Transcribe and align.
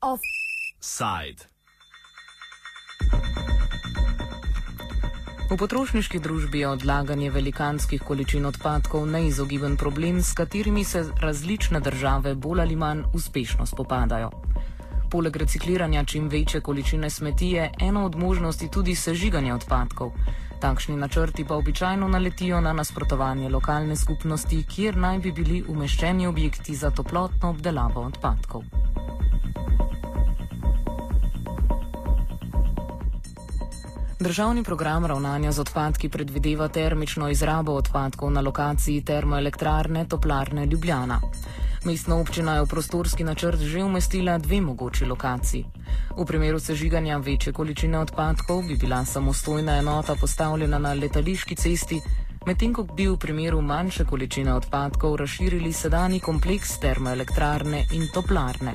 Offside. 0.00 1.48
V 5.50 5.56
potrošniški 5.56 6.18
družbi 6.20 6.60
je 6.60 6.68
odlaganje 6.68 7.30
velikanskih 7.30 8.02
količin 8.02 8.46
odpadkov 8.46 9.06
neizogiben 9.08 9.76
problem, 9.76 10.20
s 10.22 10.34
katerimi 10.36 10.84
se 10.84 11.08
različne 11.20 11.80
države 11.80 12.34
bolj 12.34 12.60
ali 12.60 12.76
manj 12.76 13.02
uspešno 13.14 13.66
spopadajo. 13.66 14.30
Poleg 15.10 15.36
recikliranja 15.36 16.04
čim 16.04 16.28
večje 16.28 16.60
količine 16.60 17.10
smeti 17.10 17.46
je 17.46 17.70
ena 17.80 18.04
od 18.04 18.16
možnosti 18.16 18.68
tudi 18.68 18.94
sežiganje 18.94 19.54
odpadkov. 19.54 20.12
Takšni 20.60 20.96
načrti 20.96 21.44
pa 21.44 21.54
običajno 21.54 22.08
naletijo 22.08 22.60
na 22.60 22.72
nasprotovanje 22.72 23.48
lokalne 23.48 23.96
skupnosti, 23.96 24.64
kjer 24.64 24.96
naj 24.96 25.18
bi 25.18 25.32
bili 25.32 25.64
umeščeni 25.68 26.26
objekti 26.26 26.74
za 26.74 26.90
toplotno 26.90 27.50
obdelavo 27.50 28.00
odpadkov. 28.00 28.62
Državni 34.20 34.62
program 34.64 35.06
ravnanja 35.06 35.52
z 35.52 35.60
odpadki 35.60 36.08
predvideva 36.08 36.68
termično 36.68 37.28
izrabo 37.28 37.72
odpadkov 37.72 38.30
na 38.32 38.40
lokaciji 38.40 39.04
termoelektrarne 39.04 40.06
Toplarne 40.08 40.66
Ljubljana. 40.66 41.20
Mestna 41.86 42.16
občina 42.18 42.54
je 42.58 42.66
v 42.66 42.66
prostorski 42.66 43.22
načrt 43.22 43.62
že 43.62 43.78
umestila 43.78 44.38
dve 44.42 44.58
mogoči 44.60 45.06
lokaciji. 45.06 45.64
V 46.18 46.24
primeru 46.26 46.58
sežiganja 46.58 47.18
večje 47.22 47.52
količine 47.52 47.98
odpadkov 47.98 48.66
bi 48.66 48.74
bila 48.74 49.04
samostojna 49.04 49.78
enota 49.78 50.16
postavljena 50.20 50.78
na 50.78 50.94
letališki 50.98 51.54
cesti, 51.54 52.00
medtem 52.46 52.74
ko 52.74 52.82
bi 52.82 53.06
v 53.06 53.14
primeru 53.16 53.62
manjše 53.62 54.04
količine 54.04 54.54
odpadkov 54.54 55.16
razširili 55.16 55.72
sedani 55.72 56.18
kompleks 56.20 56.78
termoelektrarne 56.82 57.86
in 57.94 58.10
toplarne. 58.14 58.74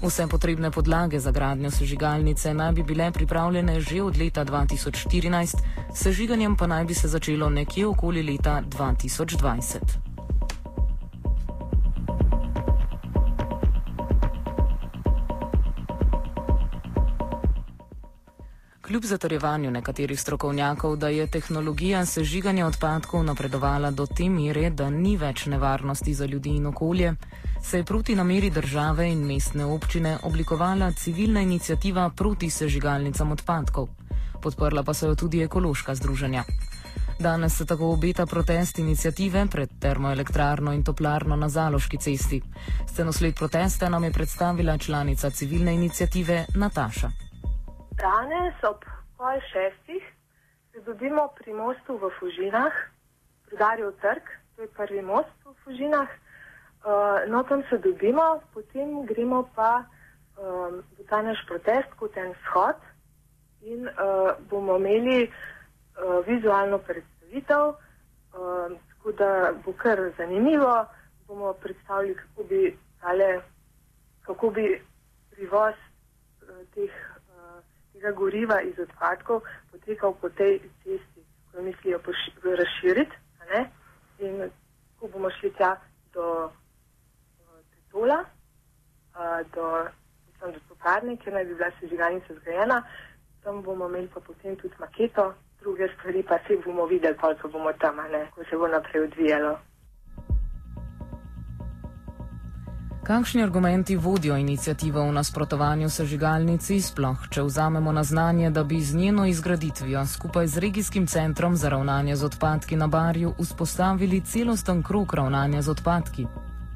Vse 0.00 0.26
potrebne 0.26 0.70
podlage 0.70 1.20
za 1.20 1.30
gradnjo 1.30 1.70
sežigalnice 1.70 2.54
naj 2.54 2.72
bi 2.72 2.82
bile 2.82 3.12
pripravljene 3.12 3.80
že 3.80 4.02
od 4.02 4.16
leta 4.16 4.44
2014, 4.44 5.56
sežiganjem 5.92 6.56
pa 6.56 6.66
naj 6.66 6.84
bi 6.84 6.94
se 6.94 7.08
začelo 7.08 7.50
nekje 7.50 7.86
okoli 7.86 8.22
leta 8.22 8.62
2020. 8.64 10.07
Kljub 18.98 19.08
zatorjevanju 19.08 19.70
nekaterih 19.70 20.20
strokovnjakov, 20.20 20.96
da 20.96 21.08
je 21.08 21.26
tehnologija 21.26 22.06
sežiganja 22.06 22.66
odpadkov 22.66 23.24
napredovala 23.24 23.90
do 23.90 24.06
te 24.06 24.26
mere, 24.28 24.70
da 24.70 24.90
ni 24.90 25.16
več 25.16 25.44
nevarnosti 25.46 26.14
za 26.14 26.26
ljudi 26.26 26.56
in 26.56 26.66
okolje, 26.66 27.12
se 27.62 27.78
je 27.78 27.84
proti 27.84 28.16
nameri 28.16 28.50
države 28.50 29.06
in 29.12 29.22
mestne 29.26 29.64
občine 29.64 30.16
oblikovala 30.22 30.90
civilna 30.92 31.40
inicijativa 31.40 32.10
proti 32.10 32.50
sežigalnicam 32.50 33.32
odpadkov. 33.32 33.86
Podprla 34.42 34.82
pa 34.82 34.94
so 34.94 35.06
jo 35.06 35.14
tudi 35.14 35.42
ekološka 35.42 35.94
združenja. 35.94 36.44
Danes 37.20 37.56
se 37.56 37.66
tako 37.66 37.92
obeta 37.92 38.26
protest 38.26 38.78
inicijative 38.78 39.46
pred 39.46 39.78
termoelektrarno 39.78 40.72
in 40.72 40.82
toplarno 40.84 41.36
na 41.36 41.48
Zaloški 41.48 41.98
cesti. 41.98 42.42
Scenosled 42.88 43.34
protesta 43.34 43.88
nam 43.88 44.04
je 44.04 44.12
predstavila 44.12 44.78
članica 44.78 45.30
civilne 45.30 45.74
inicijative 45.74 46.46
Nataša. 46.54 47.27
Danes 47.98 48.54
ob 48.62 48.84
pol 49.16 49.40
šestih 49.50 50.04
se 50.72 50.80
dobimo 50.86 51.28
pri 51.34 51.50
mostu 51.52 51.96
v 51.98 52.10
Fužinah, 52.18 52.72
pri 53.46 53.56
Darju 53.58 53.90
trg, 53.98 54.22
to 54.54 54.62
je 54.62 54.68
prvi 54.68 55.02
most 55.02 55.34
v 55.44 55.54
Fužinah. 55.64 56.06
Uh, 56.06 57.26
no, 57.26 57.42
tam 57.42 57.64
se 57.70 57.78
dobimo, 57.78 58.38
potem 58.54 59.02
gremo 59.02 59.50
pa 59.54 59.82
um, 60.38 60.78
v 60.94 61.08
ta 61.10 61.22
naš 61.26 61.42
protest 61.50 61.90
kot 61.98 62.14
en 62.16 62.30
shod 62.46 62.78
in 63.66 63.90
uh, 63.90 64.38
bomo 64.46 64.78
imeli 64.78 65.26
uh, 65.26 66.22
vizualno 66.22 66.78
predstavitev, 66.78 67.74
uh, 67.74 68.78
tako 68.94 69.12
da 69.12 69.52
bo 69.64 69.74
kar 69.74 69.98
zanimivo. 70.14 70.86
Bomo 71.26 71.52
predstavili, 71.52 72.14
kako 72.14 72.46
bi, 72.46 72.78
tale, 73.02 73.42
kako 74.22 74.50
bi 74.50 74.82
privoz 75.34 75.74
uh, 75.74 76.62
teh 76.74 77.17
tega 77.98 78.12
goriva 78.12 78.60
iz 78.62 78.78
odpadkov 78.78 79.42
potekal 79.72 80.14
po 80.20 80.30
tej 80.30 80.60
cesti, 80.84 81.22
ko 81.50 81.58
jo 81.58 81.62
mislijo 81.62 81.98
razširiti. 82.44 83.16
In 84.18 84.50
ko 85.00 85.08
bomo 85.08 85.30
šli 85.30 85.50
tja 85.58 85.76
do 86.14 86.50
Tetola, 87.70 88.24
do, 89.54 89.66
do 90.40 90.60
tokarne, 90.68 91.16
kjer 91.16 91.34
naj 91.34 91.44
bi 91.44 91.54
bila 91.54 91.70
sežigalnica 91.80 92.34
zgrajena, 92.34 92.82
tam 93.42 93.62
bomo 93.62 93.88
imeli 93.88 94.10
pa 94.14 94.20
potem 94.20 94.56
tudi 94.56 94.74
maketo, 94.78 95.34
druge 95.60 95.88
stvari 95.94 96.22
pa 96.22 96.38
se 96.46 96.58
bomo 96.64 96.86
videli, 96.86 97.16
koliko 97.16 97.48
bomo 97.48 97.72
tam, 97.72 97.98
ko 98.34 98.44
se 98.44 98.56
bo 98.56 98.68
naprej 98.68 99.02
odvijalo. 99.02 99.58
Kakšni 103.08 103.42
argumenti 103.42 103.96
vodijo 103.96 104.36
inicijativo 104.36 105.00
v 105.02 105.12
nasprotovanju 105.12 105.88
sežigalnici, 105.88 106.74
sploh 106.80 107.22
če 107.32 107.42
vzamemo 107.42 107.92
na 107.92 108.02
znanje, 108.04 108.50
da 108.50 108.64
bi 108.64 108.80
z 108.80 108.96
njeno 108.96 109.24
izgraditvijo 109.26 110.02
skupaj 110.06 110.46
z 110.46 110.60
regijskim 110.60 111.06
centrom 111.06 111.56
za 111.56 111.68
ravnanje 111.68 112.16
z 112.16 112.24
odpadki 112.24 112.76
na 112.76 112.86
Barju 112.86 113.32
vzpostavili 113.40 114.20
celosten 114.20 114.82
krok 114.82 115.14
ravnanja 115.14 115.62
z 115.62 115.70
odpadki? 115.70 116.26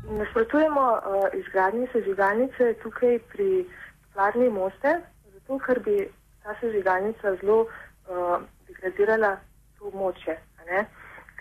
Nasprotujemo 0.09 0.87
uh, 0.93 1.28
izgradnji 1.41 1.87
sežigalnice 1.93 2.75
tukaj 2.82 3.19
pri 3.32 3.66
Plarni 4.14 4.49
moste, 4.49 4.97
zato 5.34 5.59
ker 5.59 5.82
bi 5.84 6.09
ta 6.43 6.56
sežigalnica 6.60 7.37
zelo 7.43 7.60
uh, 7.60 8.41
degradirala 8.72 9.37
to 9.78 9.93
območje. 9.93 10.41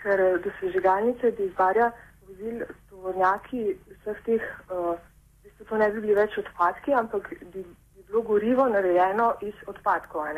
Ker 0.04 0.20
do 0.44 0.52
sežigalnice 0.60 1.32
bi 1.38 1.48
izvarja 1.48 1.92
vozil 2.28 2.64
tovornjaki 3.02 3.74
vseh 3.98 4.18
teh, 4.24 4.42
uh, 4.70 4.94
v 4.94 5.48
bistvu 5.48 5.66
to 5.66 5.78
ne 5.78 5.88
bi 5.90 6.00
bili 6.04 6.14
več 6.14 6.36
odpadki, 6.38 6.94
ampak 6.94 7.32
bi, 7.50 7.64
bi 7.64 8.04
bilo 8.06 8.22
gorivo 8.22 8.68
narejeno 8.70 9.32
iz 9.42 9.54
odpadkov. 9.66 10.30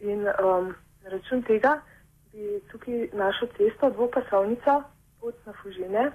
In 0.00 0.28
um, 0.28 0.74
na 1.02 1.14
račun 1.14 1.42
tega 1.48 1.78
bi 2.32 2.60
tukaj 2.68 3.08
našo 3.16 3.48
cesto, 3.56 3.90
dvopasovnica, 3.90 4.82
pot 5.20 5.46
na 5.46 5.52
Fužine, 5.62 6.10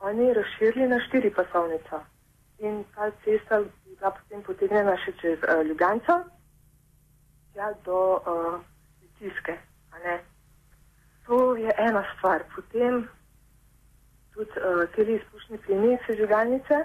oni 0.00 0.32
razširili 0.34 0.88
na 0.88 1.00
štiri 1.00 1.30
pasovnice. 1.34 2.02
In 2.58 2.84
ta 2.94 3.10
cesta 3.24 3.58
bi 3.60 3.96
bila 3.96 4.14
potem 4.14 4.42
potegnjena 4.46 4.94
še 5.02 5.16
čez 5.18 5.42
uh, 5.42 5.64
Ljubljano, 5.66 6.22
ja, 7.58 7.72
do 7.84 7.98
uh, 8.22 8.60
Litijske. 9.02 9.58
To 11.26 11.56
je 11.56 11.70
ena 11.78 12.02
stvar. 12.16 12.42
Potem 12.54 13.08
tudi 14.34 14.60
uh, 14.60 14.84
te 14.94 15.02
izpušne 15.02 15.58
plini 15.66 15.98
sežigalnice. 16.06 16.84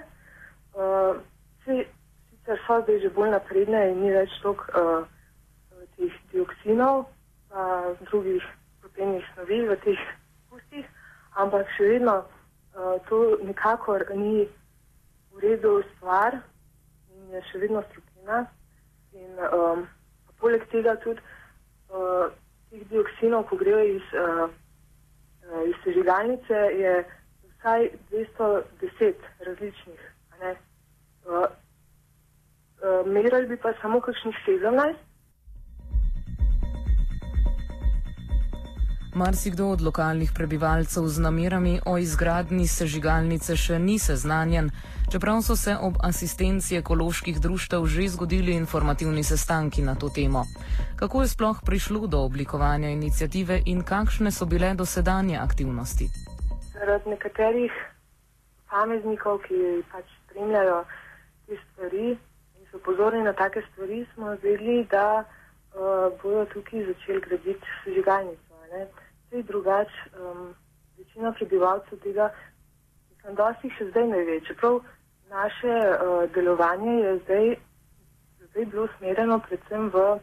Uh, 0.74 1.16
sicer 1.64 2.58
so 2.66 2.80
zdaj 2.82 3.00
že 3.00 3.10
bolj 3.10 3.30
napredne 3.30 3.90
in 3.90 4.02
ni 4.02 4.12
več 4.12 4.32
toliko 4.42 4.64
uh, 4.72 5.06
teh 5.96 6.14
dioksinov 6.32 7.04
in 7.04 7.58
uh, 7.58 7.96
drugih 8.08 8.44
propenih 8.80 9.24
snovi 9.34 9.60
v 9.68 9.76
teh 9.84 10.00
pustih, 10.50 10.86
ampak 11.36 11.66
še 11.76 11.88
vedno 11.94 12.22
uh, 12.22 12.96
to 13.08 13.38
nikakor 13.42 14.04
ni 14.14 14.46
v 15.32 15.42
redu 15.42 15.82
stvar 15.96 16.38
in 17.14 17.34
je 17.34 17.42
še 17.50 17.64
vedno 17.64 17.82
strupina. 17.90 18.46
In 19.12 19.40
um, 19.50 19.86
poleg 20.38 20.62
tega 20.70 20.94
tudi 21.02 21.20
uh, 21.90 22.30
teh 22.70 22.84
dioksinov, 22.92 23.48
ko 23.50 23.58
grejo 23.58 23.80
iz, 23.98 24.08
uh, 24.14 24.46
iz 25.66 25.76
sežigalnice, 25.84 26.58
je 26.78 26.92
vsaj 27.58 27.88
210 28.10 29.14
različnih. 29.46 30.00
Uh, 31.24 31.34
uh, 31.34 33.06
merali 33.06 33.46
bi 33.48 33.56
pa 33.56 33.72
samo 33.82 34.00
kakšnih 34.00 34.34
17. 34.46 34.94
Marsikdo 39.14 39.68
od 39.68 39.80
lokalnih 39.80 40.32
prebivalcev 40.34 41.06
z 41.06 41.18
namerami 41.18 41.80
o 41.86 41.98
izgradnji 41.98 42.68
sežigalnice 42.68 43.56
še 43.56 43.78
ni 43.78 43.98
seznanjen, 43.98 44.70
čeprav 45.10 45.42
so 45.42 45.56
se 45.56 45.76
ob 45.76 45.98
asistenci 46.02 46.76
ekoloških 46.76 47.40
društev 47.40 47.86
že 47.86 48.08
zgodili 48.08 48.54
informativni 48.54 49.24
sestanki 49.24 49.82
na 49.82 49.94
to 49.94 50.08
temo. 50.08 50.46
Kako 50.96 51.22
je 51.22 51.28
sploh 51.28 51.60
prišlo 51.64 52.06
do 52.06 52.20
oblikovanja 52.20 52.88
inicijative 52.88 53.62
in 53.66 53.82
kakšne 53.82 54.30
so 54.30 54.46
bile 54.46 54.74
dosedanje 54.74 55.38
aktivnosti? 55.38 56.08
Zaradi 56.78 57.10
nekaterih 57.10 57.72
pametnikov, 58.70 59.42
ki 59.46 59.82
pač 59.92 60.04
spremljajo 60.24 60.82
te 61.46 61.58
stvari 61.62 62.10
in 62.12 62.66
so 62.70 62.78
pozorni 62.84 63.22
na 63.22 63.32
take 63.32 63.62
stvari, 63.72 64.04
smo 64.14 64.36
vedeli, 64.42 64.84
da 64.90 65.24
uh, 65.24 66.12
bodo 66.22 66.44
tukaj 66.52 66.86
začeli 66.90 67.20
graditi 67.20 67.74
sežigalnico. 67.84 68.44
Vse 68.68 69.42
drugače 69.42 70.10
um, 70.20 70.54
večina 70.98 71.32
prebivalcev 71.32 71.98
tega, 72.04 72.30
mislim, 73.10 73.34
dosti 73.36 73.70
še 73.76 73.90
zdaj 73.90 74.06
ne 74.12 74.24
ve. 74.24 74.40
Čeprav 74.46 74.80
naše 75.30 75.74
uh, 75.74 76.24
delovanje 76.34 76.94
je 77.00 77.14
zdaj, 77.24 77.48
zdaj 78.50 78.64
bilo 78.72 78.88
smereno 78.98 79.40
predvsem 79.48 79.88
v 79.92 80.04
uh, 80.16 80.20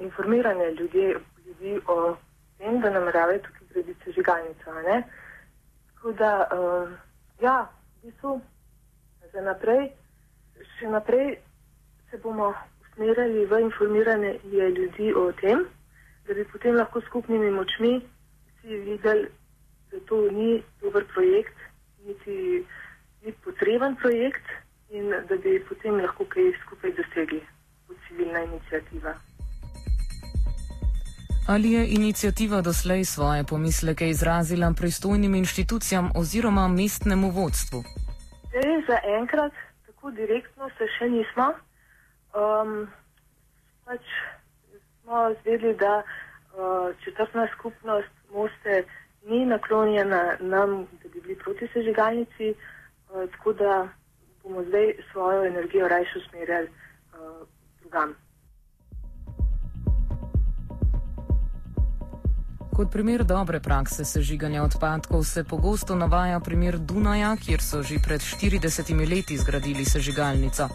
informiranje 0.00 0.70
ljudi, 0.80 1.06
ljudi 1.46 1.80
o 1.86 2.16
tem, 2.58 2.80
da 2.80 2.90
nameravajo 2.90 3.42
tukaj 3.48 3.72
graditi 3.72 4.04
sežigalnico. 4.04 4.76
Tako 6.00 6.12
da, 6.12 6.48
uh, 6.52 6.88
ja, 7.40 7.68
v 8.00 8.06
bistvu, 8.08 8.40
za 9.32 9.40
naprej, 9.44 9.90
še 10.78 10.88
naprej 10.88 11.34
se 12.08 12.16
bomo 12.24 12.54
usmerjali 12.80 13.44
v 13.44 13.58
informiranje 13.66 14.30
ljudi 14.48 15.12
o 15.12 15.26
tem, 15.42 15.66
da 16.24 16.34
bi 16.34 16.46
potem 16.48 16.78
lahko 16.80 17.04
skupnimi 17.04 17.50
močmi 17.52 17.92
vsi 18.00 18.80
videli, 18.88 19.28
da 19.92 20.00
to 20.08 20.22
ni 20.32 20.62
dober 20.80 21.04
projekt, 21.12 21.60
niti 22.08 22.64
ni 23.20 23.32
potreben 23.44 24.00
projekt 24.00 24.48
in 24.88 25.12
da 25.28 25.36
bi 25.36 25.58
potem 25.68 26.00
lahko 26.00 26.24
kaj 26.24 26.48
skupaj 26.62 26.96
dosegli 26.96 27.44
kot 27.86 28.00
civilna 28.08 28.40
inicijativa. 28.48 29.12
Ali 31.52 31.72
je 31.72 31.82
inicijativa 31.88 32.60
doslej 32.60 33.04
svoje 33.04 33.44
pomisleke 33.44 34.08
izrazila 34.08 34.72
pristojnim 34.80 35.34
inštitucijam 35.34 36.10
oziroma 36.16 36.68
mestnemu 36.68 37.30
vodstvu? 37.30 37.78
Zdaj, 38.48 38.82
za 38.88 38.98
enkrat 39.18 39.52
tako 39.86 40.10
direktno 40.10 40.70
se 40.78 40.86
še 40.98 41.08
nismo. 41.08 41.46
Um, 42.42 42.86
pač 43.84 44.04
smo 45.02 45.34
zvedeli, 45.42 45.74
da 45.74 46.02
uh, 46.02 46.94
četrtna 47.04 47.48
skupnost 47.58 48.14
Moste 48.32 48.84
ni 49.26 49.46
naklonjena 49.46 50.36
nam, 50.40 50.86
da 51.02 51.08
bi 51.08 51.20
bili 51.20 51.36
proti 51.44 51.68
sežigalnici, 51.72 52.54
uh, 52.54 53.26
tako 53.30 53.52
da 53.52 53.88
bomo 54.42 54.62
zdaj 54.64 54.94
svojo 55.12 55.44
energijo 55.44 55.88
rajše 55.88 56.18
usmerjali 56.18 56.68
uh, 56.68 57.46
drugam. 57.80 58.14
Kot 62.76 62.90
primer 62.90 63.24
dobre 63.24 63.60
prakse 63.60 64.04
sežiganja 64.04 64.62
odpadkov 64.62 65.24
se 65.24 65.44
pogosto 65.44 65.94
navaja 65.94 66.40
primer 66.40 66.78
Dunaja, 66.78 67.36
kjer 67.36 67.62
so 67.62 67.82
že 67.82 67.98
pred 67.98 68.20
40 68.20 69.10
leti 69.10 69.38
zgradili 69.38 69.84
sežigalnico. 69.84 70.68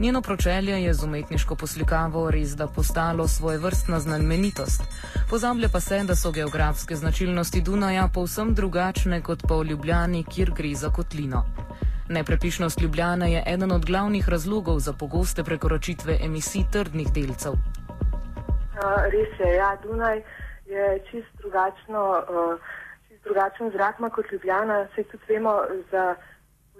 Njeno 0.00 0.22
pročelje 0.22 0.82
je 0.82 0.94
z 0.94 1.04
umetniško 1.04 1.54
poslikavo 1.56 2.30
res 2.30 2.56
da 2.56 2.66
postalo 2.66 3.28
svoje 3.28 3.58
vrstna 3.58 4.00
znamenitost. 4.00 4.82
Pozablja 5.30 5.68
pa 5.68 5.80
se, 5.80 6.04
da 6.04 6.16
so 6.16 6.30
geografske 6.30 6.96
značilnosti 6.96 7.60
Dunaja 7.60 8.08
povsem 8.14 8.54
drugačne 8.54 9.20
kot 9.22 9.42
pa 9.48 9.56
v 9.56 9.64
Ljubljani, 9.64 10.24
kjer 10.24 10.50
gre 10.50 10.74
za 10.74 10.90
kotlino. 10.90 11.44
Neprepišnost 12.08 12.80
Ljubljana 12.80 13.26
je 13.26 13.42
eden 13.46 13.72
od 13.72 13.86
glavnih 13.86 14.28
razlogov 14.28 14.78
za 14.78 14.92
pogoste 14.92 15.44
prekoračitve 15.44 16.18
emisij 16.24 16.64
trdnih 16.72 17.12
delcev. 17.12 17.52
Uh, 17.52 17.58
res 19.12 19.40
je, 19.40 19.54
ja, 19.54 19.76
Dunaj 19.82 20.22
je 20.72 21.00
čist, 21.10 21.32
drugačno, 21.38 22.02
uh, 22.18 22.70
čist 23.08 23.24
drugačen 23.24 23.70
zrak 23.70 23.96
kot 24.14 24.32
Ljubljana. 24.32 24.86
Se 24.94 25.04
tudi 25.04 25.24
vemo 25.28 25.60
za 25.90 26.14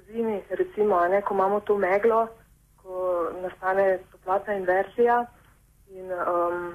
zimi, 0.06 0.42
recimo, 0.50 1.00
ne, 1.08 1.22
ko 1.22 1.34
imamo 1.34 1.60
to 1.60 1.78
meglo 1.78 2.28
ko 2.82 3.30
nastane 3.42 3.98
toplotna 4.12 4.54
inverzija 4.54 5.26
in 5.90 6.10
um, 6.12 6.74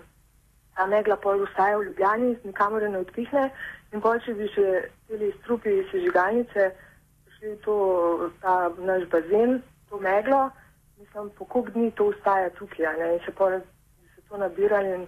ta 0.75 0.86
megla 0.86 1.18
pol 1.18 1.42
ustaja 1.44 1.78
v 1.78 1.84
Ljubljani, 1.90 2.38
nikamor 2.44 2.81
ne 2.90 3.02
odpihne 3.04 3.50
in 3.92 4.02
pol, 4.02 4.20
če 4.25 4.36
bi 4.38 4.48
še 4.54 4.68
celi 5.08 5.31
strupi 5.42 5.74
sežigalnice 5.92 6.70
prišli 7.25 7.56
v 7.56 7.60
to, 7.66 7.78
ta 8.44 8.56
naš 8.90 9.08
bazen, 9.12 9.60
to 9.90 10.00
meglo, 10.04 10.48
mislim, 11.00 11.31
po 11.38 11.46
koliko 11.46 11.75
dni 11.75 11.92
to 12.00 12.12
ustaja 12.13 12.52
tukaj, 12.60 12.92
ne, 13.00 13.13
in 13.18 13.24
se 13.25 13.34
pol 13.36 13.60
se 14.16 14.24
to 14.30 14.38
nabirali 14.38 14.94
in 15.00 15.08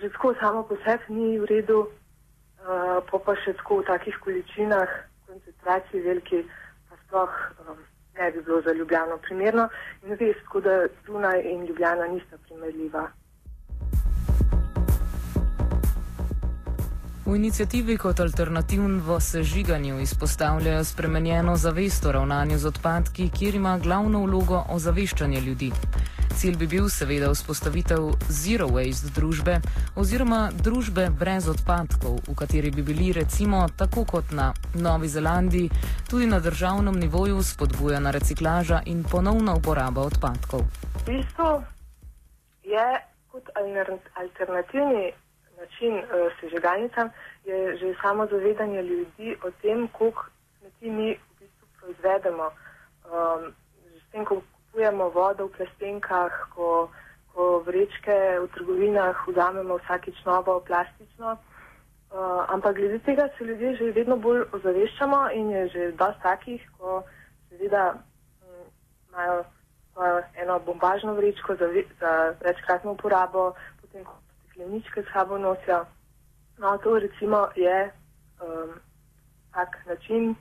že 0.00 0.08
tako 0.10 0.34
samo 0.40 0.62
po 0.62 0.76
sebi 0.84 1.04
ni 1.08 1.38
v 1.38 1.44
redu, 1.44 1.80
uh, 1.84 2.98
pa 3.10 3.18
pa 3.18 3.36
še 3.44 3.52
tako 3.60 3.80
v 3.82 3.86
takih 3.92 4.16
količinah, 4.24 4.88
koncentraciji 5.28 6.00
veliki, 6.00 6.40
pa 6.88 6.94
sploh 7.04 7.32
um, 7.68 7.78
ne 8.16 8.30
bi 8.32 8.42
bilo 8.42 8.60
za 8.62 8.72
Ljubljano 8.72 9.18
primerno. 9.18 9.68
In 10.02 10.16
res, 10.16 10.36
tako 10.44 10.60
da 10.60 10.86
Dunaj 11.06 11.40
in 11.44 11.66
Ljubljana 11.66 12.06
nista 12.08 12.38
primerljiva. 12.48 13.08
V 17.30 17.36
inicijativi 17.36 17.96
kot 17.96 18.20
alternativno 18.20 19.20
sežiganju 19.20 20.00
izpostavljajo 20.00 20.84
spremenjeno 20.84 21.56
zavest 21.56 22.06
o 22.06 22.12
ravnanju 22.12 22.58
z 22.58 22.66
odpadki, 22.66 23.30
kjer 23.38 23.54
ima 23.54 23.78
glavno 23.78 24.24
vlogo 24.24 24.64
ozaveščanje 24.68 25.40
ljudi. 25.40 25.70
Cilj 26.38 26.56
bi 26.56 26.66
bil 26.66 26.88
seveda 26.88 27.28
vzpostavitev 27.32 28.10
zero 28.28 28.66
waste 28.68 29.10
družbe 29.14 29.58
oziroma 29.96 30.50
družbe 30.64 31.08
brez 31.20 31.48
odpadkov, 31.48 32.20
v 32.28 32.34
kateri 32.38 32.70
bi 32.70 32.82
bili 32.82 33.12
recimo 33.12 33.66
tako 33.78 34.04
kot 34.04 34.30
na 34.32 34.52
Novi 34.74 35.08
Zelandiji 35.08 35.70
tudi 36.10 36.26
na 36.26 36.40
državnem 36.40 36.94
nivoju 37.00 37.42
spodbujana 37.42 38.10
reciklaža 38.10 38.82
in 38.86 39.04
ponovna 39.12 39.54
uporaba 39.54 40.00
odpadkov. 40.00 40.64
V 41.00 41.04
bistvu 41.06 41.50
je 42.64 42.86
kot 43.32 43.50
alternativni 44.14 45.12
način 45.60 45.94
uh, 45.98 46.32
sežigalnicam 46.40 47.10
že 47.80 47.94
samo 48.02 48.26
zavedanje 48.26 48.82
ljudi 48.82 49.36
o 49.44 49.50
tem, 49.62 49.88
koliko 49.88 50.24
smeti 50.58 50.90
mi 50.90 51.10
v 51.12 51.40
bistvu 51.40 51.66
proizvedemo. 51.80 52.50
Um, 53.04 53.52
s 53.98 54.12
tem, 54.12 54.24
ko 54.24 54.42
kupujemo 54.70 55.10
vodo 55.10 55.50
v 55.50 55.56
plastenkah, 55.58 56.30
ko, 56.54 56.90
ko 57.34 57.58
vrečke 57.66 58.38
v 58.38 58.46
trgovinah 58.54 59.18
vzamemo 59.26 59.82
vsakič 59.82 60.14
novo 60.22 60.62
plastično. 60.62 61.34
Uh, 62.10 62.42
ampak 62.50 62.76
glede 62.76 62.98
tega 62.98 63.28
se 63.38 63.44
ljudje 63.44 63.76
že 63.76 63.92
vedno 63.92 64.16
bolj 64.16 64.42
ozaveščamo 64.52 65.30
in 65.30 65.50
je 65.50 65.68
že 65.68 65.82
dosti 65.94 66.22
takih, 66.22 66.62
ko 66.78 67.02
seveda 67.50 67.94
mm, 67.94 68.66
imajo 69.08 69.44
svojo 69.92 70.22
eno 70.42 70.58
bombažno 70.58 71.14
vrečko 71.14 71.54
za, 71.54 71.66
za 72.00 72.34
večkratno 72.42 72.92
uporabo, 72.92 73.54
potem 73.80 74.02
stekleničke 74.46 75.02
s 75.02 75.12
sabo 75.12 75.38
nosijo. 75.38 75.86
No, 76.58 76.78
to 76.78 76.98
recimo 76.98 77.48
je 77.54 77.90
um, 78.42 78.74
tak 79.54 79.86
način 79.86 80.34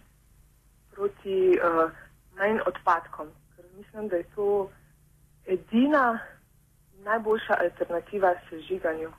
proti 0.93 1.57
uh, 1.61 1.91
manj 2.37 2.61
odpadkom 2.65 3.29
mislim, 3.79 4.07
da 4.07 4.15
je 4.15 4.23
to 4.35 4.69
edina 5.45 6.19
najboljša 7.03 7.55
alternativa 7.59 8.33
sežiganju. 8.49 9.09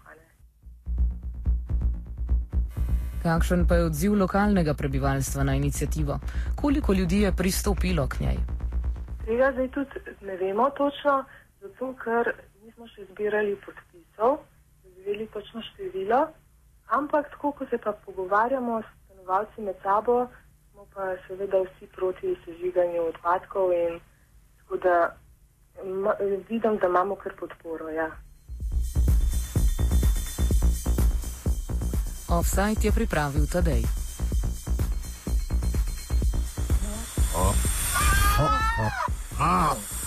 Kakšen 3.22 3.66
pa 3.68 3.74
je 3.74 3.84
odziv 3.84 4.14
lokalnega 4.14 4.74
prebivalstva 4.74 5.44
na 5.44 5.54
inicijativo? 5.54 6.18
Koliko 6.56 6.92
ljudi 6.92 7.20
je 7.20 7.32
pristopilo 7.36 8.08
k 8.08 8.20
njej? 8.20 8.38
Tega 9.24 9.52
zdaj 9.52 9.68
tudi 9.68 9.90
ne 10.20 10.36
vemo 10.36 10.70
točno, 10.70 11.24
zato 11.60 11.94
ker 12.04 12.32
nismo 12.64 12.88
še 12.88 13.04
zbirali 13.12 13.56
podpisov, 13.64 14.38
da 14.82 14.88
bi 14.88 15.02
vedeli 15.04 15.26
točno 15.26 15.62
število. 15.62 16.20
Ampak, 16.88 17.30
tako 17.30 17.52
ko 17.52 17.66
se 17.70 17.78
pa 17.78 17.92
pogovarjamo 17.92 18.82
s 18.82 18.88
stanovalci 19.04 19.60
med 19.60 19.76
sabo, 19.82 20.26
smo 20.72 20.86
pa 20.94 21.12
seveda 21.26 21.60
vsi 21.60 21.86
proti 21.96 22.36
sežiganju 22.44 23.02
odpadkov 23.12 23.72
in 23.72 24.00
Tako 24.70 24.82
da 24.82 25.16
ma, 25.84 26.14
vidim, 26.48 26.78
da 26.78 26.86
imamo 26.86 27.14
kar 27.16 27.32
podporo. 27.40 27.88
Ja. 27.88 28.10
Offside 32.28 32.80
je 32.82 32.92
pripravil 32.92 33.46
Tadej. 33.52 33.82
Oh. 37.36 37.40
Oh. 37.40 37.54
Oh. 38.40 38.90
Oh. 39.40 39.72
Oh. 39.72 39.99